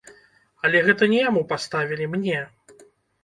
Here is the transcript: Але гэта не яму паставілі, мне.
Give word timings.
Але 0.67 0.79
гэта 0.87 1.09
не 1.11 1.19
яму 1.29 1.43
паставілі, 1.51 2.07
мне. 2.13 2.39